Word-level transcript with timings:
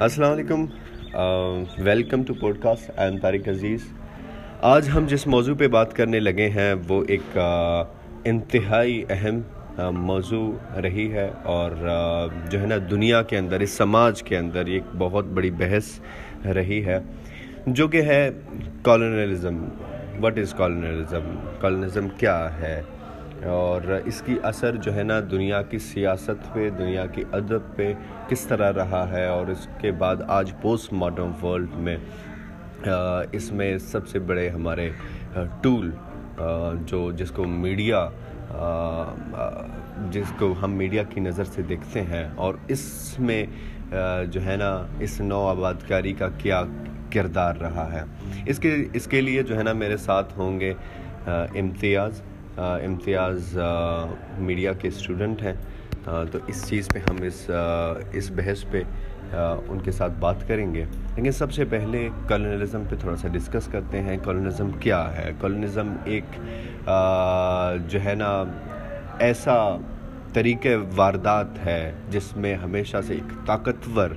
السلام 0.00 0.32
علیکم۔ 0.32 0.64
Welcome 1.84 2.22
to 2.24 2.34
podcast 2.62 2.90
I 2.96 3.10
am 3.10 3.18
Tariq 3.20 3.48
Aziz. 3.48 3.86
آج 4.62 4.88
ہم 4.94 5.06
جس 5.08 5.26
موضوع 5.26 5.54
پہ 5.58 5.66
بات 5.68 5.94
کرنے 5.96 6.20
لگے 6.20 6.48
ہیں، 6.48 6.74
وہ 6.88 7.02
ایک 7.08 7.38
انتہائی 8.24 9.02
اہم 9.10 9.40
موضوع 10.00 10.52
رہی 10.82 11.10
ہے 11.12 11.28
اور 11.44 11.70
جو 12.50 12.60
ہے 12.60 12.66
نا، 12.66 12.76
دنیا 12.90 13.22
کے 13.22 13.38
اندر، 13.38 13.60
اس 13.60 13.70
سماج 13.70 14.22
کے 14.22 14.36
اندر 14.38 14.66
ایک 14.66 14.82
بہت 14.98 15.24
بڑی 15.34 15.50
بحث 15.58 15.88
رہی 16.54 16.84
ہے، 16.86 16.98
جو 17.66 17.88
کہ 17.88 18.02
ہے 18.02 18.28
کالونلزم 18.82 19.64
وٹ 20.22 20.38
از 20.38 20.54
کالونلزم 20.58 21.34
کالونزم 21.60 22.08
کیا 22.18 22.38
ہے؟ 22.60 22.80
اور 23.44 23.82
اس 24.04 24.22
کی 24.26 24.36
اثر 24.42 24.76
جو 24.76 24.94
ہے 24.94 25.02
نا 25.02 25.20
دنیا 25.30 25.62
کی 25.62 25.78
سیاست 25.78 26.52
پہ، 26.52 26.68
دنیا 26.70 27.06
کی 27.06 27.24
ادب 27.32 27.76
پہ 27.76 27.92
کس 28.28 28.40
طرح 28.40 28.72
رہا 28.72 29.08
ہے 29.10 29.26
اور 29.26 29.46
اس 29.46 29.68
کے 29.80 29.92
بعد 29.92 30.16
آج 30.28 30.52
پوسٹ 30.62 30.92
ماڈرن 30.92 31.44
ورلڈ 31.44 31.74
میں 31.74 31.96
اس 33.32 33.52
میں 33.52 33.76
سب 33.78 34.08
سے 34.08 34.18
بڑے 34.18 34.48
ہمارے 34.48 34.90
ٹول 35.60 35.90
جو 36.86 37.10
جس 37.12 37.30
کو 37.30 37.44
میڈیا 37.44 38.08
جس 40.10 40.32
کو 40.38 40.54
ہم 40.62 40.72
میڈیا 40.72 41.02
کی 41.02 41.20
نظر 41.20 41.44
سے 41.44 41.62
دیکھتے 41.62 42.02
ہیں 42.02 42.28
اور 42.34 42.54
اس 42.68 43.14
میں 43.18 43.44
جو 44.30 44.44
ہے 44.44 44.56
نا 44.56 44.86
اس 45.00 45.20
نو 45.20 45.46
آبادکاری 45.46 46.12
کا 46.12 46.28
کیا 46.38 46.62
کردار 47.12 47.56
رہا 47.56 47.92
ہے۔ 47.92 48.02
اس 48.46 48.58
کے 48.58 48.74
اس 48.92 49.06
کے 49.06 49.20
لیے 49.20 49.42
جو 49.42 49.56
ہے 49.58 49.62
نا 49.62 49.72
میرے 49.72 49.96
ساتھ 49.96 50.38
ہوں 50.38 50.60
گے 50.60 50.72
امتیاز 51.26 52.22
امتیاز 52.58 53.58
میڈیا 54.38 54.72
کے 54.72 54.88
اسٹوڈنٹ 54.88 55.42
ہیں۔ 55.42 55.52
تو 56.04 56.38
اس 56.46 56.66
چیز 56.68 56.88
پہ 56.88 56.98
ہم 56.98 57.16
اس 57.22 57.50
اس 58.12 58.30
بحث 58.30 58.64
پہ 58.70 58.82
ان 59.68 59.78
کے 59.84 59.90
ساتھ 59.90 60.12
بات 60.20 60.46
کریں 60.48 60.74
گے۔ 60.74 60.84
لیکن 61.16 61.30
سب 61.32 61.52
سے 61.52 61.64
پہلے 61.70 62.08
کالونلزم 62.28 62.82
پہ 62.88 62.96
تھوڑا 63.00 63.16
سا 63.16 63.28
ڈسکس 63.32 63.66
کرتے 63.72 64.00
ہیں۔ 64.02 64.16
کالونزم 64.24 64.70
کیا 64.80 65.02
ہے؟ 65.16 65.30
کالونزم 65.40 65.92
ایک 66.04 66.24
جو 67.90 68.04
ہے 68.04 68.14
نا، 68.14 68.32
ایسا 69.18 69.56
طریقہ 70.32 70.68
واردات 70.96 71.66
ہے 71.66 71.92
جس 72.10 72.36
میں 72.36 72.54
ہمیشہ 72.54 72.96
سے 73.06 73.14
ایک 73.14 73.46
طاقتور، 73.46 74.10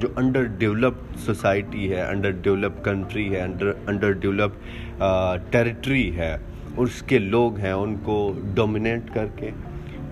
جو 0.00 0.08
انڈر 0.16 0.44
ڈیولپڈ 0.58 1.16
سوسائٹی 1.18 1.92
ہے 1.92 2.00
انڈر 2.02 2.30
ڈیولپ 2.42 2.84
کنٹری 2.84 3.34
ہے 3.34 3.40
انڈر 3.40 3.72
انڈر 3.86 4.12
ڈیولپ 4.12 5.02
ٹیریٹری 5.50 6.16
ہے۔ 6.16 6.36
اس 6.76 7.02
کے 7.02 7.18
لوگ 7.18 7.58
ہیں، 7.58 7.72
ان 7.72 7.94
کو 8.04 8.16
ڈومینیٹ 8.54 9.12
کر 9.14 9.26
کے 9.36 9.50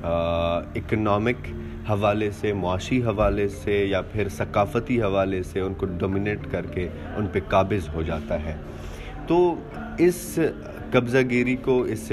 اکنامک 0.03 1.47
حوالے 1.89 2.31
سے، 2.41 2.53
معاشی 2.53 3.03
حوالے 3.03 3.49
سے 3.49 3.75
یا 3.87 4.01
پھر 4.13 4.29
ثقافتی 4.37 5.01
حوالے 5.03 5.43
سے 5.43 5.61
ان 5.61 5.75
کو 5.75 5.87
ڈومینیٹ 5.99 6.51
کر 6.51 6.67
کے 6.75 6.89
ان 7.17 7.27
پہ 7.33 7.41
قابض 7.49 7.89
ہو 7.95 8.03
جاتا 8.03 8.43
ہے۔ 8.45 8.57
تو 9.27 9.55
اس 9.99 10.39
قبضہ 10.93 11.19
گیری 11.31 11.57
کو، 11.65 11.81
اس 11.83 12.13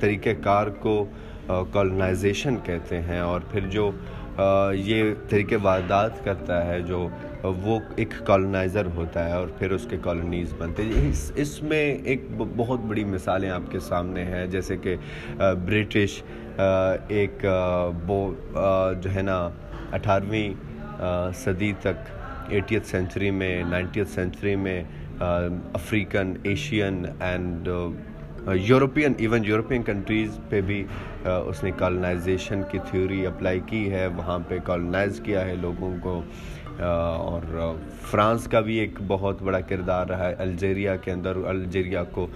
طریقہ 0.00 0.30
کار 0.42 0.66
کو 0.80 1.04
کالونائزیشن 1.72 2.56
کہتے 2.64 3.00
ہیں 3.02 3.20
اور 3.20 3.40
پھر 3.50 3.68
جو 3.70 3.90
یہ 4.74 5.12
طریقہ 5.28 5.54
واردات 5.62 6.24
کرتا 6.24 6.64
ہے، 6.66 6.80
جو 6.82 7.06
وہ 7.42 7.78
ایک 7.96 8.14
کالونائزر 8.24 8.86
ہوتا 8.96 9.24
ہے 9.26 9.32
اور 9.32 9.48
پھر 9.58 9.70
اس 9.70 9.86
کے 9.90 9.96
کالونیز 10.02 10.54
بنتے 10.58 10.82
ہیں۔ 10.82 11.08
اس 11.08 11.30
اس 11.34 11.62
میں 11.62 11.84
ایک 12.04 12.24
بہت 12.56 12.80
بڑی 12.80 13.04
مثالیں 13.04 13.50
آپ 13.50 13.70
کے 13.70 13.78
سامنے 13.80 14.24
ہیں۔ 14.24 14.46
جیسے 14.46 14.76
کہ 14.76 14.96
برٹش 15.66 16.22
ایک 17.08 17.44
وہ 18.08 18.20
جو 19.02 19.14
ہے 19.14 19.22
نا، 19.22 19.38
اٹھارہویں 19.92 20.48
صدی 21.34 21.72
تک 21.80 22.14
ایٹیتھ 22.48 22.86
سینچری 22.86 23.30
میں 23.30 23.62
نائنٹیتھ 23.68 24.08
سینچری 24.08 24.56
میں 24.56 24.82
African 25.18 26.32
Asian 26.42 27.04
and 27.20 27.68
European 28.66 29.12
even 29.18 29.44
European 29.44 29.82
countries 29.82 30.38
پہ 30.48 30.60
بھی 30.60 30.84
اس 31.24 31.62
نے 31.64 31.70
کالونائزیشن 31.76 32.60
کی 32.70 32.78
تھیوری 32.90 33.26
اپلائی 33.26 33.60
کی 33.66 33.90
ہے۔ 33.92 34.06
وہاں 34.16 34.38
پہ 34.48 34.58
کالونائز 34.64 35.20
کیا 35.24 35.44
ہے 35.46 35.54
لوگوں 35.54 35.94
کو۔ 36.02 36.22
اور 36.80 37.74
فرانس 38.10 38.44
کا 38.44 38.60
بھی 38.60 38.76
ایک 38.76 38.98
بہت 39.06 39.42
بڑا 39.42 39.60
کردار 39.60 40.06
رہا 40.06 40.28
ہے۔ 40.28 40.34
الجیریا 40.38 40.96
کے 40.96 41.12
اندر 41.12 41.36
الجیریا 41.46 42.04
کو 42.04 42.26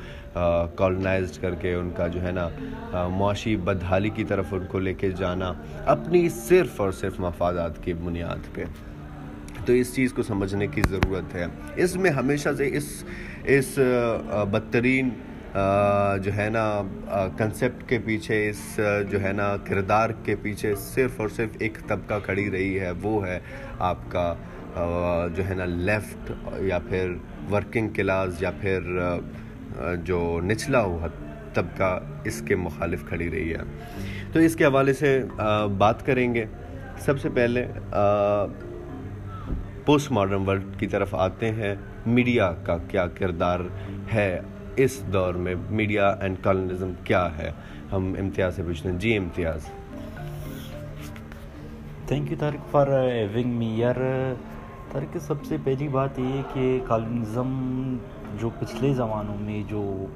کالونائزڈ 0.76 1.40
کر 1.42 1.54
کے 1.54 1.74
ان 1.74 1.90
کا 1.96 2.06
جو 2.06 2.22
ہے 2.22 2.30
نا 2.30 2.48
معاشی 3.08 3.56
بدحالی 3.56 4.08
کی 4.08 4.24
طرف 4.24 4.46
ان 4.50 4.66
کو 4.68 4.78
لے 4.78 4.94
کے 4.94 5.10
جانا 5.10 5.52
اپنی 5.86 6.28
صرف 6.28 6.80
اور 6.80 6.92
صرف 6.92 7.20
مفادات 7.20 7.84
کی 7.84 7.92
بنیاد 7.92 8.54
پہ۔ 8.54 8.64
تو 9.64 9.72
اس 9.72 9.94
چیز 9.94 10.12
کو 10.12 10.22
سمجھنے 10.22 10.66
کی 10.66 10.82
ضرورت 10.82 11.34
ہے۔ 11.34 11.46
اس 11.76 11.96
میں 11.96 12.10
ہمیشہ 12.10 12.48
سے 12.56 12.76
اس 12.76 13.04
اس 13.44 13.78
بدترین 14.50 15.08
جو 15.54 16.36
ہے 16.36 16.48
نا 16.52 16.82
کنسیپٹ 17.38 17.88
کے 17.88 17.98
پیچھے، 18.04 18.48
اس 18.48 18.80
جو 19.10 19.22
ہے 19.22 19.32
نا، 19.32 19.56
کردار 19.64 20.10
کے 20.24 20.34
پیچھے 20.42 20.74
صرف 20.74 21.20
اور 21.20 21.28
صرف 21.28 21.56
ایک 21.58 21.78
طبقہ 21.86 22.14
کھڑی 22.24 22.50
رہی 22.50 22.80
ہے، 22.80 22.90
وہ 23.02 23.26
ہے 23.26 23.38
آپ 23.78 23.98
کا 24.08 24.34
جو 25.34 25.48
ہے 25.48 25.54
نا 25.54 25.64
لیفٹ 25.64 26.32
یا 26.58 26.78
پھر 26.88 27.14
ورکنگ 27.52 27.88
کلاس 27.88 28.42
یا 28.42 28.50
پھر 28.60 28.80
جو 30.04 30.40
نچلا 30.44 30.80
ہوا 30.80 31.06
طبقہ 31.54 31.98
اس 32.24 32.42
کے 32.48 32.56
مخالف 32.56 33.04
کھڑی 33.08 33.30
رہی 33.30 33.52
ہے۔ 33.52 33.58
تو 34.32 34.38
اس 34.38 34.56
کے 34.56 34.64
حوالے 34.64 34.92
سے 34.92 35.22
بات 35.78 36.06
کریں 36.06 36.34
گے۔ 36.34 36.44
سب 36.98 37.20
سے 37.20 37.28
پہلے 37.34 37.66
پوسٹ 39.84 40.10
ماڈرن 40.12 40.48
ورلڈ 40.48 40.78
کی 40.78 40.86
طرف 40.86 41.14
آتے 41.14 41.50
ہیں۔ 41.52 41.74
میڈیا 42.06 42.52
کا 42.64 42.76
کیا 42.88 43.06
کردار 43.06 43.60
ہے؟ 44.14 44.40
اس 44.84 45.02
دور 45.12 45.34
میں 45.34 45.54
میڈیا 45.70 46.08
اینڈ 46.08 46.36
کالنزم 46.42 46.90
کیا 47.04 47.38
ہے؟ 47.38 47.50
ہم 47.92 48.12
امتیاز 48.18 48.56
سے 48.56 48.62
پوچھتے 48.62 48.90
ہیں۔ 48.90 48.98
جی 48.98 49.16
Imtiaz. 49.16 49.60
Thank 52.06 52.30
you 52.30 52.36
Tariq 52.40 52.70
for 52.70 52.86
having 52.86 53.50
me 53.50 53.78
یار 53.78 53.94
طارق 54.92 55.16
سب 55.20 55.44
سے 55.44 55.56
پہلی 55.64 55.88
بات 55.88 56.18
یہ 56.18 56.24
ہے 56.24 56.42
کہ 56.52 56.80
کالنزم 56.88 57.96
جو 58.40 58.50
پچھلے 58.58 58.94
زمانوں 58.94 59.36
میں 59.40 59.62
جو 59.68 60.06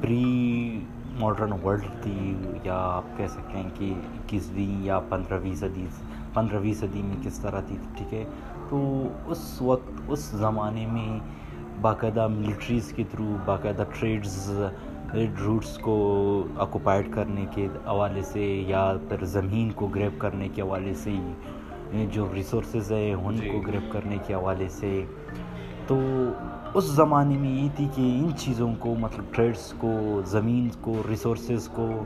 پری 0.00 0.80
ماڈرن 1.20 1.52
ورلڈ 1.64 2.02
تھی، 2.02 2.34
یا 2.64 2.76
آپ 2.76 3.16
کہہ 3.16 3.26
سکتے 3.26 3.58
ہیں 3.58 3.70
کہ 3.74 3.92
اکیسویں 3.96 4.84
یا 4.84 5.00
پندرہویں 5.08 5.54
صدی 5.54 5.86
پندرہویں 6.34 6.74
صدی 6.74 7.02
میں 7.02 7.16
کس 7.22 7.38
طرح 7.38 7.60
تھی، 7.60 7.76
ٹھیک 7.96 8.14
ہے؟ 8.14 8.24
تو 8.68 9.08
اس 9.26 9.62
وقت، 9.62 10.00
اس 10.08 10.20
زمانے 10.20 10.86
میں 10.86 11.18
باقاعدہ 11.80 12.26
ملٹریز 12.26 12.92
کے 12.92 13.04
تھرو 13.10 13.36
باقاعدہ 13.44 13.84
ٹریڈز 13.98 14.52
روٹس 15.14 15.78
کو 15.78 15.94
آکوپائڈ 16.56 17.12
کرنے 17.14 17.46
کے 17.54 17.66
حوالے 17.86 18.22
سے 18.22 18.62
یا 18.66 18.92
پھر 19.08 19.24
زمین 19.24 19.70
کو 19.70 19.86
گریپ 19.86 20.20
کرنے 20.20 20.48
کے 20.48 20.62
حوالے 20.62 20.94
سے 20.94 21.14
جو 22.12 22.26
ریسورسز 22.34 22.92
ہیں 22.92 23.14
ان 23.14 23.38
کو 23.38 23.60
گریپ 23.60 23.92
کرنے 23.92 24.16
کے 24.26 24.34
حوالے 24.34 24.68
سے۔ 24.68 25.04
تو 25.86 25.98
اس 26.74 26.84
زمانے 26.84 27.36
میں 27.36 27.62
یہ 27.62 27.68
تھی 27.76 27.88
کہ 27.94 28.00
ان 28.00 28.30
چیزوں 28.36 28.74
کو 28.78 28.94
مطلب 28.94 29.24
ٹریڈس 29.34 29.74
کو 29.78 30.20
زمین 30.24 30.68
کو 30.80 31.02
ریسورسز 31.08 31.68
کو 31.68 32.04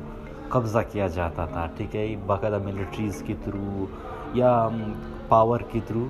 قبضہ 0.48 0.78
کیا 0.92 1.06
جاتا 1.06 1.46
تھا 1.46 1.66
ٹھیک 1.76 1.96
ہے؟ 1.96 2.14
باقاعدہ 2.26 2.58
ملٹریز 2.64 3.22
کے 3.26 3.34
تھرو 3.44 3.86
یا 4.34 4.68
پاور 5.28 5.60
کے 5.60 5.80
تھرو 5.86 6.06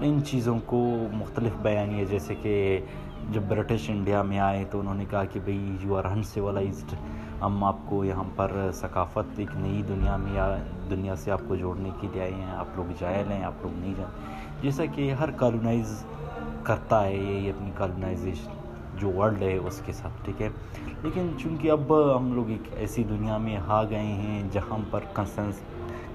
ان 0.00 0.24
چیزوں 0.24 0.58
کو 0.66 1.06
مختلف 1.12 1.52
بیانیے 1.62 2.04
جیسے 2.04 2.34
کہ 2.42 2.80
جب 3.30 3.42
برٹش 3.48 3.90
انڈیا 3.90 4.22
میں 4.22 4.38
آئے 4.38 4.64
تو 4.70 4.80
انہوں 4.80 4.94
نے 4.94 5.04
کہا 5.10 5.24
کہ 5.24 5.40
بھئی 5.44 5.76
یو 5.80 5.96
آر 5.96 6.04
ان 6.04 6.22
سیولائزڈ 6.22 6.94
ہم 7.42 7.64
آپ 7.64 7.76
کو 7.86 8.04
یہاں 8.04 8.24
پر 8.36 8.70
ثقافت، 8.74 9.38
ایک 9.38 9.56
نئی 9.56 9.82
دنیا 9.88 10.16
میں 10.16 10.34
یا 10.34 10.56
دنیا 10.90 11.16
سے 11.16 11.30
آپ 11.30 11.40
کو 11.48 11.56
جوڑنے 11.56 11.90
کے 12.00 12.06
لیے 12.12 12.22
آئے 12.22 12.34
ہیں، 12.34 12.54
آپ 12.54 12.66
لوگ 12.76 12.92
جائل 12.98 13.32
ہیں، 13.32 13.44
آپ 13.44 13.62
لوگ 13.62 13.78
نہیں 13.78 13.94
جائیں 13.96 14.10
جیسا 14.62 14.84
کہ 14.94 15.12
ہر 15.12 15.30
کالونائز 15.30 16.04
کرتا 16.62 17.04
ہے، 17.04 17.16
یہ 17.16 17.50
اپنی 17.50 17.70
کالونائزیشن 17.74 18.50
جو 18.98 19.12
ورلڈ 19.12 19.42
ہے 19.42 19.56
اس 19.56 19.82
کے 19.86 19.92
ساتھ، 19.92 20.24
ٹھیک 20.24 20.42
ہے۔ 20.42 20.48
لیکن 21.02 21.30
چونکہ 21.38 21.70
اب 21.70 22.16
ہم 22.16 22.32
لوگ 22.34 22.50
ایک 22.50 22.68
ایسی 22.76 23.04
دنیا 23.04 23.36
میں 23.36 23.56
آ 23.66 23.82
گئے 23.82 24.12
ہیں 24.12 24.42
جہاں 24.52 24.78
پر 24.90 25.00
کنسنس 25.14 25.60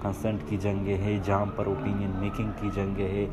کنسنٹ 0.01 0.39
کی 0.50 0.57
جنگیں 0.57 0.98
ہے 0.98 1.19
جہاں 1.24 1.45
پر 1.56 1.65
اوپینین 1.65 2.12
میکنگ 2.19 2.51
کی 2.59 2.69
جنگیں 2.75 3.07
ہے 3.07 3.25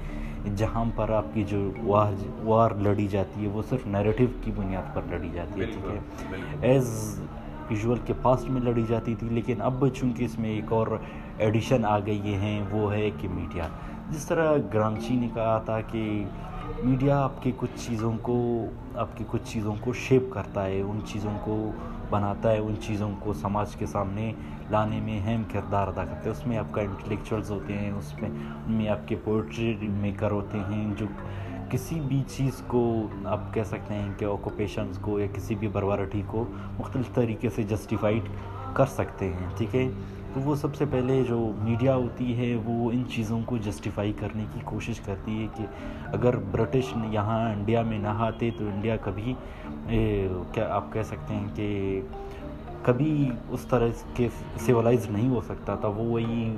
جہاں 0.56 0.84
پر 0.96 1.10
آپ 1.10 1.24
کی 1.34 1.44
جو 1.44 1.70
وار 1.84 2.12
وار 2.44 2.70
لڑی 2.70 3.06
جاتی 3.08 3.42
ہے 3.42 3.48
وہ 3.48 3.62
صرف 3.70 3.86
نیریٹو 3.86 4.24
کی 4.44 4.52
بنیاد 4.56 4.94
پر 4.94 5.02
لڑی 5.10 5.28
جاتی 5.32 5.60
ہے 5.60 5.66
ٹھیک 5.66 5.90
ہے؟ 5.90 5.98
ایز 6.60 7.20
یوزول 7.70 7.98
کے 8.06 8.12
پاسٹ 8.22 8.50
میں 8.50 8.60
لڑی 8.60 8.82
جاتی 8.88 9.14
تھی 9.14 9.28
لیکن 9.30 9.62
اب 9.62 9.84
چونکہ 9.94 10.24
اس 10.24 10.38
میں 10.38 10.50
ایک 10.50 10.72
اور 10.72 10.86
ایڈیشن 11.38 11.84
آ 11.84 11.98
گئی 11.98 12.34
ہیں 12.34 12.62
وہ 12.70 12.92
ہے 12.94 13.10
کہ 13.20 13.28
میڈیا 13.28 13.68
جس 14.10 14.24
طرح 14.24 14.56
گرامچی 14.74 15.16
نے 15.16 15.28
کہا 15.34 15.58
تھا 15.58 15.80
کہ 15.80 16.24
میڈیا 16.84 17.22
آپ 17.24 17.42
کی 17.42 17.52
کچھ 17.56 17.70
چیزوں 17.76 18.12
کو 18.22 18.66
آپ 18.94 19.08
کی 19.14 19.24
کچھ 19.26 19.42
چیزوں 19.44 19.74
کو 19.80 19.92
شیپ 19.92 20.22
کرتا 20.30 20.66
ہے 20.66 20.80
ان 20.80 21.00
چیزوں 21.06 21.36
کو 21.40 21.70
بناتا 22.10 22.52
ہے 22.52 22.58
ان 22.58 22.74
چیزوں 22.80 23.10
کو 23.18 23.32
سماج 23.32 23.76
کے 23.76 23.86
سامنے 23.86 24.32
لانے 24.70 25.00
میں 25.00 25.20
اہم 25.24 25.42
کردار 25.52 25.88
ادا 25.88 26.04
کرتا 26.04 26.24
ہے۔ 26.24 26.30
اس 26.30 26.46
میں 26.46 26.58
آپ 26.58 26.72
کا 26.72 26.80
انٹلیکچوئلز 26.80 27.50
ہوتے 27.50 27.72
ہیں، 27.72 27.90
اس 27.90 28.14
میں، 28.20 28.30
ان 28.66 28.72
میں 28.72 28.88
آپ 28.88 29.08
کے 29.08 29.16
پوئٹری 29.24 29.76
میکر 29.80 30.30
ہوتے 30.30 30.58
ہیں 30.58 30.94
جو 30.96 31.06
کسی 31.70 32.00
بھی 32.00 32.22
چیز 32.28 32.62
کو 32.66 33.08
آپ 33.24 33.54
کہہ 33.54 33.62
سکتے 33.62 33.94
ہیں 33.94 34.12
کہ 34.18 34.24
آکوپیشنز 34.24 34.98
کو 34.98 35.20
یا 35.20 35.26
کسی 35.32 35.54
بھی 35.54 35.68
بربارٹی 35.68 36.22
کو 36.26 36.44
مختلف 36.78 37.14
طریقے 37.14 37.48
سے 37.48 37.62
جسٹیفائڈ 37.62 38.28
کر 38.72 38.86
سکتے 38.86 39.32
ہیں، 39.32 39.46
ٹھیک 39.56 39.76
ہے؟ 39.76 39.88
تو 40.34 40.40
وہ 40.40 40.54
سب 40.54 40.74
سے 40.74 40.84
پہلے 40.90 41.22
جو 41.28 41.38
میڈیا 41.58 41.94
ہوتی 41.94 42.36
ہے، 42.38 42.54
وہ 42.64 42.90
ان 42.90 43.02
چیزوں 43.14 43.40
کو 43.46 43.56
جسٹیفائی 43.56 44.12
کرنے 44.18 44.44
کی 44.52 44.60
کوشش 44.64 45.00
کرتی 45.00 45.42
ہے 45.42 45.46
کہ 45.56 45.64
اگر 46.06 46.36
برٹش 46.50 46.92
یہاں 47.10 47.40
انڈیا 47.52 47.82
میں 47.82 47.98
نہ 47.98 48.14
آتے 48.18 48.50
تو 48.58 48.64
انڈیا 48.64 48.96
کبھی 49.02 49.34
کیا 50.52 50.66
آپ 50.70 50.92
کہہ 50.92 51.02
سکتے 51.02 51.34
ہیں 51.34 51.46
کہ 51.54 52.00
کبھی 52.82 53.28
اس 53.50 53.60
طرح 53.60 53.88
کے 54.14 54.28
سیولائز 54.56 55.06
نہیں 55.10 55.28
ہو 55.28 55.40
سکتا 55.48 55.74
تھا۔ 55.74 55.88
وہ 55.88 56.04
وہی 56.04 56.54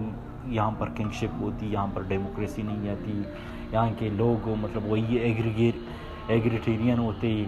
یہاں 0.47 0.71
پر 0.79 0.89
کنگشپ 0.97 1.41
ہوتی، 1.41 1.73
یہاں 1.73 1.87
پر 1.95 2.03
ڈیموکریسی 2.09 2.63
نہیں 2.63 2.91
آتی، 2.91 3.23
یہاں 3.73 3.91
کے 3.99 4.09
لوگ 4.09 4.49
مطلب 4.61 4.87
وہی 4.87 5.17
ایگریگیٹ 5.17 6.31
ایگریٹیرین 6.31 6.99
ہوتے۔ 6.99 7.45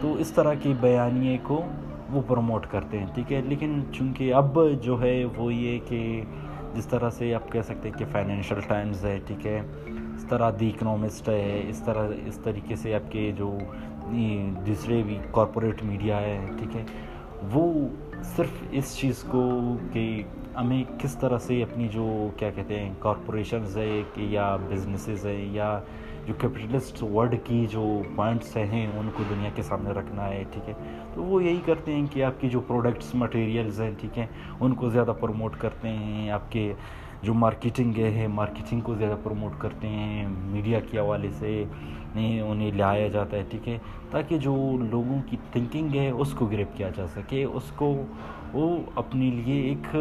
تو 0.00 0.14
اس 0.18 0.30
طرح 0.30 0.54
کے 0.54 0.72
بیانیے 0.80 1.36
کو 1.42 1.62
وہ 2.10 2.22
پروموٹ 2.26 2.66
کرتے 2.70 2.98
ہیں، 2.98 3.06
ٹھیک 3.14 3.32
ہے؟ 3.32 3.40
لیکن 3.40 3.80
چونکہ 3.92 4.34
اب 4.34 4.58
جو 4.82 5.00
ہے 5.02 5.24
وہ 5.36 5.54
یہ 5.54 5.78
کہ 5.88 6.22
جس 6.74 6.86
طرح 6.86 7.10
سے 7.10 7.34
آپ 7.34 7.52
کہہ 7.52 7.60
سکتے 7.60 7.88
ہیں 7.88 7.98
کہ 7.98 8.04
فائنینشیل 8.12 8.60
ٹائمز 8.60 9.04
ہے، 9.04 9.18
ٹھیک 9.26 9.46
ہے؟ 9.46 9.62
اس 9.88 10.24
طرح 10.28 10.50
دی 10.60 10.68
اکنامسٹ 10.68 11.28
ہے، 11.28 11.62
اس 11.68 11.82
طرح، 11.84 12.08
اس 12.26 12.38
طریقے 12.44 12.76
سے 12.76 12.94
آپ 12.94 13.12
کے 13.12 13.32
جو 13.36 13.58
دوسرے 14.66 15.02
بھی 15.06 15.18
کارپوریٹ 15.30 15.82
میڈیا 15.82 16.20
ہے، 16.20 16.46
ٹھیک 16.58 16.76
ہے؟ 16.76 16.84
وہ 17.52 17.88
صرف 18.36 18.62
اس 18.70 18.96
چیز 18.96 19.22
کو 19.22 19.76
کہ 19.92 20.22
ہمیں 20.56 20.84
کس 20.98 21.16
طرح 21.16 21.38
سے 21.38 21.62
اپنی 21.62 21.88
جو 21.88 22.30
کیا 22.36 22.50
کہتے 22.50 22.80
ہیں 22.80 22.92
کارپوریشنز 22.98 23.76
ہے 23.76 24.02
کہ 24.14 24.20
یا 24.20 24.56
بزنسز 24.56 25.26
ہے 25.26 25.46
یا 25.50 25.80
جو 26.26 26.34
کیپٹلسٹ 26.38 27.02
ورڈ 27.02 27.34
کی 27.44 27.66
جو 27.70 28.02
پوائنٹس 28.16 28.56
ہیں، 28.56 28.86
ان 28.96 29.08
کو 29.14 29.22
دنیا 29.30 29.50
کے 29.54 29.62
سامنے 29.62 29.90
رکھنا 29.90 30.28
ہے، 30.28 30.42
ٹھیک 30.52 30.68
ہے؟ 30.68 30.74
تو 31.14 31.22
وہ 31.22 31.42
یہی 31.44 31.60
کرتے 31.64 31.94
ہیں 31.94 32.06
کہ 32.12 32.24
آپ 32.24 32.40
کی 32.40 32.48
جو 32.48 32.60
پروڈکٹس 32.60 33.14
مٹیریلز 33.14 33.80
ہیں، 33.80 33.90
ٹھیک 34.00 34.18
ہے، 34.18 34.26
ان 34.60 34.74
کو 34.74 34.88
زیادہ 34.90 35.12
پروموٹ 35.20 35.56
کرتے 35.58 35.88
ہیں۔ 35.88 36.30
آپ 36.30 36.52
کے 36.52 36.72
جو 37.22 37.34
مارکیٹنگ 37.34 37.98
ہے 37.98 38.26
مارکیٹنگ 38.26 38.80
کو 38.80 38.94
زیادہ 38.94 39.16
پروموٹ 39.22 39.52
کرتے 39.58 39.88
ہیں 39.88 40.26
میڈیا 40.28 40.80
کے 40.80 40.98
حوالے 40.98 41.30
سے 41.38 41.64
انہیں 42.14 42.70
لایا 42.76 43.08
جاتا 43.08 43.36
ہے، 43.36 43.42
ٹھیک 43.50 43.68
ہے؟ 43.68 43.78
تاکہ 44.10 44.38
جو 44.38 44.54
لوگوں 44.90 45.20
کی 45.30 45.36
تھنکنگ 45.52 45.94
ہے، 45.94 46.08
اس 46.10 46.32
کو 46.32 46.46
گریپ 46.46 46.76
کیا 46.76 46.88
جا 46.96 47.06
سکے، 47.14 47.44
اس 47.44 47.70
کو 47.76 47.94
وہ 48.52 48.76
اپنے 48.94 49.30
لیے 49.30 49.60
ایک 49.62 49.96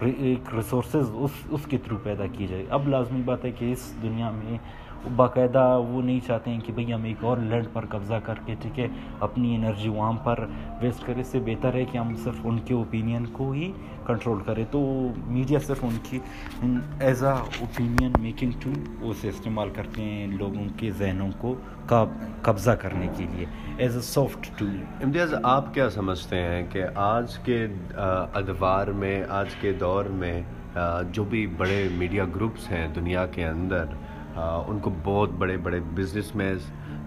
ایک 0.00 0.54
ریسورسز 0.54 1.10
اس 1.14 1.30
اس 1.50 1.66
کے 1.66 1.78
تھرو 1.78 1.96
پیدا 2.02 2.26
کی 2.32 2.46
جائے۔ 2.46 2.64
اب 2.70 2.88
لازمی 2.88 3.22
بات 3.24 3.44
ہے 3.44 3.50
کہ 3.50 3.72
اس 3.72 3.92
دنیا 4.02 4.30
میں 4.30 4.56
باقاعدہ 5.16 5.64
وہ 5.88 6.02
نہیں 6.02 6.20
چاہتے 6.26 6.50
ہیں 6.50 6.60
کہ 6.64 6.72
بھئی 6.72 6.92
ہم 6.92 7.04
ایک 7.04 7.24
اور 7.24 7.36
لینڈ 7.38 7.66
پر 7.72 7.86
قبضہ 7.90 8.18
کر 8.24 8.38
کے، 8.44 8.54
ٹھیک 8.60 8.78
ہے، 8.78 8.86
اپنی 9.20 9.54
انرجی 9.56 9.88
وہاں 9.88 10.12
پر 10.24 10.44
ویسٹ 10.80 11.06
کرے، 11.06 11.20
اس 11.20 11.26
سے 11.26 11.38
بہتر 11.44 11.74
ہے 11.74 11.84
کہ 11.92 11.98
ہم 11.98 12.14
صرف 12.24 12.40
ان 12.44 12.58
کے 12.66 12.74
اوپینین 12.74 13.26
کو 13.32 13.50
ہی 13.50 13.70
کنٹرول 14.06 14.40
کریں۔ 14.46 14.64
تو 14.70 14.80
میڈیا 15.26 15.58
صرف 15.66 15.84
ان 15.84 15.96
کی 16.10 16.18
as 17.00 17.24
a 17.24 17.32
opinion 17.60 18.12
making 18.20 18.52
tool 18.60 19.08
اسے 19.10 19.28
استعمال 19.28 19.70
کرتے 19.74 20.02
ہیں 20.02 20.26
لوگوں 20.28 20.64
کے 20.76 20.90
ذہنوں 20.98 21.30
کو 21.38 21.54
قبضہ 22.42 22.70
کرنے 22.80 23.08
کے 23.16 23.26
لیے۔ 23.32 23.46
ایز 23.76 23.94
اے 23.94 24.02
سافٹ 24.02 24.48
ٹول 24.58 24.76
امتیاز، 25.04 25.34
آپ 25.42 25.74
کیا 25.74 25.88
سمجھتے 25.90 26.38
ہیں 26.38 26.62
کہ 26.70 26.84
آج 26.94 27.38
کے 27.44 27.66
ادوار 27.98 28.86
میں، 29.02 29.22
آج 29.30 29.54
کے 29.60 29.72
دور 29.80 30.04
میں 30.14 30.40
جو 31.12 31.24
بھی 31.24 31.46
بڑے 31.56 31.86
میڈیا 31.92 32.24
گروپس 32.34 32.70
ہیں 32.70 32.86
دنیا 32.94 33.26
کے 33.26 33.46
اندر 33.46 33.84
ان 34.36 34.78
کو 34.78 34.90
بہت 35.04 35.30
بڑے 35.30 35.56
بڑے 35.56 35.80
business 35.94 36.36
mens 36.36 36.62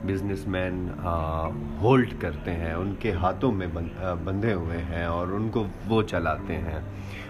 business 0.05 0.47
man 0.47 0.87
hold 1.81 2.09
کرتے 2.19 2.51
ہیں، 2.51 2.73
ان 2.73 2.93
کے 2.99 3.11
ہاتھوں 3.11 3.51
میں 3.51 3.67
بندھے 4.23 4.53
ہوئے 4.53 4.77
ہیں 4.77 5.05
اور 5.05 5.27
ان 5.27 5.49
کو 5.49 5.65
وہ 5.87 6.01
چلاتے 6.03 6.55
ہیں۔ 6.55 6.79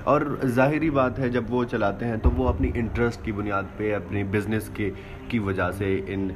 اور 0.04 0.22
ظاہری 0.46 0.90
بات 0.90 1.20
ہے، 1.20 1.30
جب 1.30 1.44
وہ 1.50 1.64
چلاتے 1.64 2.06
ہیں 2.06 2.18
تو 2.18 2.32
وہ 2.32 2.50
اپنی 2.50 2.72
انٹرسٹ 2.76 3.26
کی 3.26 3.32
بنیاد 3.32 3.64
پہ، 3.78 3.96
اپنی 3.96 4.24
بزنس 4.24 4.70
کے 4.74 4.92
کی 5.28 5.40
وجہ 5.40 5.72
سے 5.72 6.02
ان 6.08 6.30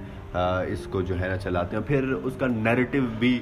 اس 0.67 0.87
کو 0.91 1.01
جو 1.01 1.19
ہے 1.19 1.27
نا 1.27 1.37
چلاتے 1.37 1.75
ہیں۔ 1.75 1.83
پھر 1.83 2.03
اس 2.03 2.33
کا 2.39 2.47
نیریٹو 2.47 2.97
بھی 3.19 3.39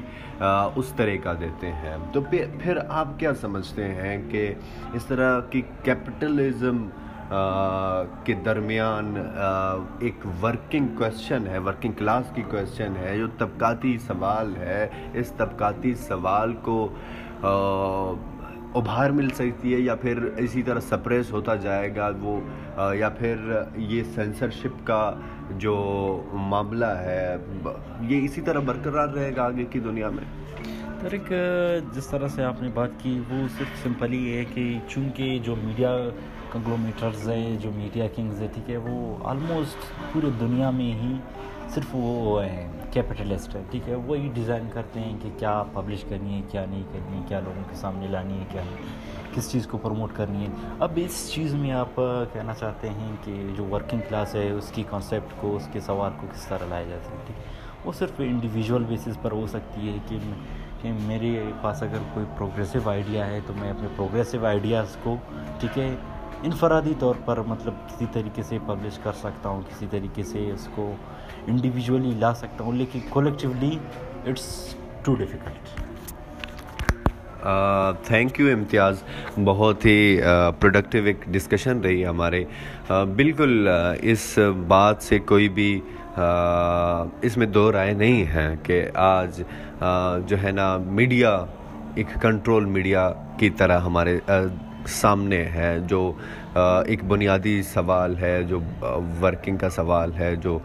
اس 0.75 0.93
طرح 0.95 1.15
کا 1.23 1.33
دیتے 1.33 1.71
ہیں۔ 1.71 1.97
تو 2.13 2.21
پھر 2.59 2.77
آپ 2.89 3.07
کیا 3.17 3.33
سمجھتے 3.33 3.83
ہیں 3.83 4.31
کہ 4.31 4.53
اس 4.93 5.05
طرح 5.05 5.39
کی 5.39 5.61
کیپٹلزم 5.83 6.89
کے 7.29 8.33
درمیان 8.45 9.13
ایک 9.99 10.25
ورکنگ 10.43 10.87
کوشچن 10.97 11.47
ہے 11.47 11.57
ورکنگ 11.59 11.91
کلاس 11.97 12.31
کی 12.35 12.41
کوشچن 12.49 12.93
ہے، 12.97 13.17
جو 13.17 13.27
طبقاتی 13.37 13.97
سوال 13.97 14.55
ہے۔ 14.57 14.87
اس 15.13 15.31
طبقاتی 15.37 15.93
سوال 16.07 16.53
کو 16.61 16.87
ابھار 18.75 19.09
مل 19.09 19.29
سکتی 19.29 19.73
ہے 19.73 19.79
یا 19.79 19.95
پھر 19.95 20.23
اسی 20.37 20.61
طرح 20.63 20.79
سپریس 20.79 21.31
ہوتا 21.31 21.55
جائے 21.55 21.95
گا، 21.95 22.09
وہ 22.21 22.39
یا 22.95 23.09
پھر 23.09 23.35
یہ 23.75 24.03
سینسرشپ 24.15 24.85
کا 24.87 25.13
جو 25.57 25.75
معاملہ 26.33 26.93
ہے، 27.01 27.37
یہ 28.01 28.25
اسی 28.25 28.41
طرح 28.41 28.59
برقرار 28.65 29.07
رہے 29.07 29.35
گا 29.35 29.45
آگے 29.45 29.65
کی 29.69 29.79
دنیا 29.79 30.09
میں؟ 30.09 30.23
طرق 31.01 31.31
جس 31.95 32.07
طرح 32.07 32.27
سے 32.27 32.43
آپ 32.43 32.61
نے 32.61 32.69
بات 32.73 32.91
کی، 33.01 33.19
وہ 33.29 33.47
صرف 33.57 33.83
سمپل 33.83 34.13
ہی 34.13 34.37
ہے 34.37 34.43
کہ 34.53 34.71
چونکہ 34.87 35.39
جو 35.43 35.55
میڈیا 35.63 35.95
کنگلومیٹرز 36.51 37.29
ہیں 37.29 37.57
جو 37.61 37.71
میڈیا 37.75 38.07
کنگز 38.15 38.41
ہے 38.41 38.47
ٹھیک 38.53 38.69
ہے 38.69 38.77
وہ 38.77 39.15
آلموسٹ 39.29 40.13
پورے 40.13 40.29
دنیا 40.39 40.69
میں 40.69 40.93
ہی 41.01 41.13
صرف 41.73 41.95
وہ 41.95 42.43
ہیں 42.43 42.67
کیپٹلسٹ 42.93 43.55
ہے 43.55 43.61
ٹھیک 43.71 43.87
ہے؟ 43.89 43.95
وہی 43.95 44.29
ڈیزائن 44.33 44.67
کرتے 44.73 44.99
ہیں 44.99 45.17
کہ 45.21 45.29
کیا 45.39 45.63
پبلش 45.73 46.03
کرنی 46.09 46.35
ہے، 46.35 46.41
کیا 46.51 46.65
نہیں 46.69 46.83
کرنی 46.91 47.17
ہے، 47.17 47.23
کیا 47.27 47.39
لوگوں 47.39 47.63
کے 47.69 47.75
سامنے 47.75 48.07
لانی 48.07 48.39
ہے، 48.39 48.45
کیا 48.51 48.61
نہیں 48.65 49.35
کس 49.35 49.51
چیز 49.51 49.67
کو 49.67 49.77
پروموٹ 49.77 50.11
کرنی 50.15 50.45
ہے۔ 50.45 50.51
اب 50.79 50.91
اس 50.95 51.29
چیز 51.33 51.53
میں 51.53 51.71
آپ 51.71 51.95
کہنا 52.33 52.53
چاہتے 52.53 52.89
ہیں 52.89 53.11
کہ 53.23 53.41
جو 53.57 53.65
ورکنگ 53.71 54.01
کلاس 54.09 54.35
ہے، 54.35 54.49
اس 54.51 54.71
کی 54.75 54.83
کانسیپٹ 54.89 55.33
کو، 55.41 55.55
اس 55.55 55.67
کے 55.71 55.79
سوال 55.79 56.11
کو 56.21 56.27
کس 56.33 56.45
طرح 56.47 56.69
لایا 56.69 56.85
جا 56.89 56.97
سکتی 57.03 57.33
ہے؟ 57.33 57.41
وہ 57.85 57.91
صرف 57.91 58.19
انڈیویژول 58.19 58.83
بیسس 58.83 59.21
پر 59.21 59.31
ہو 59.31 59.45
سکتی 59.47 59.91
ہے 59.91 59.97
کہ 60.09 60.17
کہ 60.81 60.91
میرے 61.05 61.29
پاس 61.61 61.81
اگر 61.83 62.01
کوئی 62.13 62.25
پروگریسو 62.37 62.89
آئیڈیا 62.89 63.25
ہے 63.27 63.39
تو 63.47 63.53
میں 63.59 63.69
اپنے 63.69 63.87
پروگریسو 63.95 64.45
آئیڈیاز 64.45 64.95
کو، 65.03 65.15
ٹھیک 65.59 65.77
ہے 65.77 65.95
انفرادی 66.45 66.93
طور 66.99 67.15
پر 67.25 67.39
مطلب 67.47 67.73
کسی 67.89 68.05
طریقے 68.13 68.43
سے 68.49 68.57
پبلش 68.65 68.97
کر 69.03 69.11
سکتا 69.19 69.49
ہوں، 69.49 69.61
کسی 69.69 69.85
طریقے 69.91 70.23
سے 70.23 70.49
اس 70.51 70.67
کو 70.75 70.91
انڈیویژولی 71.47 72.11
لا 72.19 72.33
سکتا 72.33 72.63
ہوں، 72.63 72.73
لیکن 72.73 72.99
collectively 73.09 73.77
it's 74.25 74.45
too 75.03 75.15
difficult 75.15 75.85
thank 78.05 78.39
you 78.39 78.47
Imtiaz, 78.51 79.03
بہت 79.45 79.85
ہی 79.85 80.19
پروڈکٹیو 80.59 81.05
ایک 81.05 81.25
ڈسکشن 81.31 81.79
رہی 81.81 82.05
ہمارے۔ 82.05 82.43
بالکل 83.15 83.69
اس 84.01 84.37
بات 84.67 85.03
سے 85.03 85.19
کوئی 85.31 85.49
بھی 85.57 85.79
اس 86.17 87.37
میں 87.37 87.47
دو 87.47 87.71
رائے 87.71 87.93
نہیں 87.93 88.23
ہیں 88.33 88.55
کہ 88.63 88.83
آج 88.93 89.41
جو 90.27 90.41
ہے 90.43 90.51
نا 90.51 90.75
میڈیا 90.77 91.35
ایک 91.95 92.07
کنٹرول 92.21 92.65
میڈیا 92.65 93.09
کی 93.37 93.49
طرح 93.57 93.79
ہمارے 93.79 94.17
سامنے 94.87 95.43
ہے 95.43 95.77
جو 95.79 96.11
ایک 96.85 97.03
بنیادی 97.03 97.61
سوال 97.61 98.15
ہے 98.21 98.43
جو 98.43 98.59
ورکنگ 99.21 99.57
کا 99.57 99.69
سوال 99.69 100.11
ہے، 100.19 100.35
جو 100.35 100.59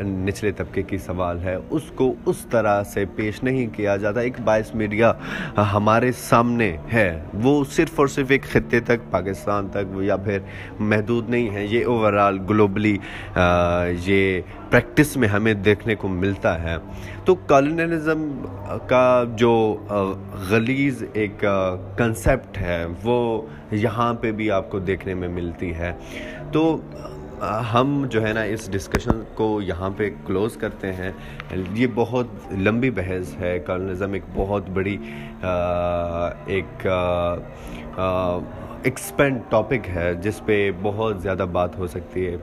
نچلے 0.00 0.52
طبقے 0.52 0.82
کی 0.82 0.98
سوال 0.98 1.38
ہے، 1.44 1.56
اس 1.70 1.82
کو 1.94 2.14
اس 2.26 2.46
طرح 2.50 2.82
سے 2.82 3.04
پیش 3.16 3.42
نہیں 3.42 3.66
کیا 3.66 3.96
جاتا۔ 3.96 4.20
ایک 4.20 4.40
باعث 4.44 4.74
میڈیا 4.74 5.12
ہمارے 5.72 6.12
سامنے 6.12 6.76
ہے۔ 6.92 7.22
وہ 7.34 7.64
صرف 7.70 8.00
اور 8.00 8.06
صرف 8.06 8.30
ایک 8.30 8.42
خطے 8.42 8.80
تک، 8.80 9.10
پاکستان 9.10 9.68
تک، 9.68 9.96
یا 10.02 10.16
پھر 10.16 10.38
محدود 10.80 11.30
نہیں 11.30 11.50
ہے۔ 11.54 11.66
یہ 11.70 11.84
اوورال 11.86 12.38
گلوبلی 12.50 12.96
یہ 14.06 14.40
پریکٹس 14.70 15.16
میں 15.16 15.28
ہمیں 15.28 15.54
دیکھنے 15.54 15.94
کو 15.94 16.08
ملتا 16.08 16.62
ہے۔ 16.62 16.76
تو 17.24 17.34
کالونلزم 17.34 18.28
کا 18.86 19.24
جو 19.36 19.76
غلیظ 20.50 21.02
ایک 21.12 21.44
کنسیپٹ 21.96 22.58
ہے، 22.58 22.84
وہ 23.04 23.42
یہاں 23.70 24.14
پہ 24.14 24.30
بھی 24.32 24.50
آپ 24.50 24.70
کو 24.70 24.78
دیکھنے 24.78 25.07
میں 25.14 25.28
ملتی 25.28 25.74
ہے۔ 25.74 25.92
تو 26.52 26.76
ہم 27.72 28.06
جو 28.10 28.26
ہے 28.26 28.32
نا 28.32 28.42
اس 28.42 28.72
ڈسکشن 28.72 29.22
کو 29.34 29.60
یہاں 29.62 29.90
پہ 29.96 30.10
کلوز 30.26 30.56
کرتے 30.56 30.92
ہیں۔ 30.92 31.10
یہ 31.74 31.86
بہت 31.94 32.26
لمبی 32.52 32.90
بحث 32.90 33.40
ہے۔ 33.40 33.58
کالونزم 33.58 34.12
ایک 34.12 34.22
بہت 34.34 34.70
بڑی 34.70 34.96
ایک 36.46 36.86
ایکسپینڈ 38.82 39.40
ٹاپک 39.48 39.88
ہے، 39.88 40.14
جس 40.14 40.40
پہ 40.44 40.70
بہت 40.82 41.22
زیادہ 41.22 41.46
بات 41.52 41.78
ہو 41.78 41.86
سکتی 41.86 42.26
ہے۔ 42.26 42.36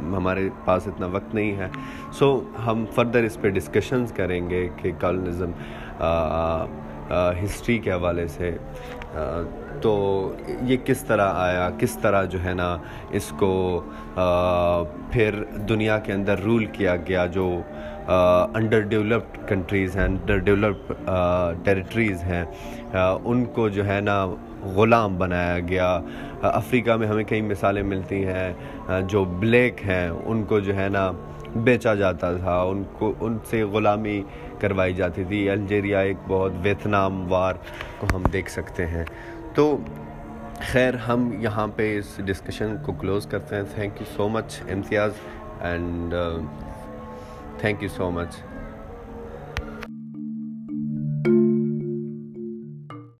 ہمارے 0.00 0.48
پاس 0.64 0.86
اتنا 0.86 1.06
وقت 1.06 1.34
نہیں 1.34 1.56
ہے۔ 1.56 1.68
سو 2.12 2.42
ہم 2.66 2.84
فردر 2.94 3.22
اس 3.22 3.40
پہ 3.40 3.48
ڈسکشنز 3.48 4.12
کریں 4.12 4.50
گے 4.50 4.68
کہ 4.76 4.92
کالونزم 4.98 5.50
ہسٹری 7.44 7.78
کے 7.78 7.92
حوالے 7.92 8.26
سے۔ 8.26 8.56
تو 9.82 9.92
یہ 10.62 10.76
کس 10.84 11.00
طرح 11.06 11.32
آیا؟ 11.36 11.68
کس 11.78 11.96
طرح 12.02 12.24
جو 12.30 12.42
ہے 12.44 12.54
نا 12.54 12.76
اس 13.18 13.32
کو 13.38 13.50
پھر 15.12 15.42
دنیا 15.68 15.98
کے 16.04 16.12
اندر 16.12 16.40
رول 16.44 16.64
کیا 16.72 16.96
گیا 17.08 17.26
جو 17.34 17.50
انڈر 18.08 18.80
ڈیولپڈ 18.90 19.38
کنٹریز 19.48 19.96
ہیں 19.96 20.04
انڈر 20.04 20.38
ڈیولپڈ 20.38 21.10
ٹیریٹریز 21.64 22.22
ہیں 22.24 22.44
ان 22.92 23.44
کو 23.54 23.68
جو 23.68 23.86
ہے 23.86 24.00
نا 24.00 24.24
غلام 24.74 25.16
بنایا 25.18 25.58
گیا۔ 25.68 25.98
افریقہ 26.42 26.96
میں 26.96 27.08
ہمیں 27.08 27.24
کئی 27.24 27.40
مثالیں 27.42 27.82
ملتی 27.82 28.24
ہیں 28.26 28.52
جو 29.08 29.24
بلیک 29.40 29.82
ہیں، 29.86 30.08
ان 30.08 30.42
کو 30.48 30.60
جو 30.60 30.76
ہے 30.76 30.88
نا 30.92 31.10
بیچا 31.56 31.94
جاتا 31.94 32.36
تھا، 32.36 32.60
ان 32.60 32.82
کو، 32.92 33.12
ان 33.20 33.38
سے 33.44 33.62
غلامی 33.62 34.22
کروائی 34.58 34.94
جاتی 34.94 35.24
تھی۔ 35.24 35.50
الجیریا 35.50 36.00
ایک 36.00 36.16
بہت 36.28 36.52
ویتنام 36.62 37.32
وار 37.32 37.54
کو 37.98 38.06
ہم 38.14 38.22
دیکھ 38.32 38.50
سکتے 38.50 38.86
ہیں۔ 38.86 39.04
تو 39.54 39.76
خیر، 40.72 40.94
ہم 40.94 41.30
یہاں 41.40 41.66
پہ 41.76 41.98
اس 41.98 42.20
ڈسکشن 42.24 42.76
کو 42.84 42.92
کلوز 42.92 43.26
کرتے 43.26 43.56
ہیں۔ 43.56 43.62
Thank 43.74 44.00
you 44.00 44.06
so 44.16 44.28
much 44.28 44.62
Imtiaz 44.70 45.10
and 45.60 46.14
thank 47.58 47.82
you 47.82 47.88
so 47.88 48.10
much 48.10 48.34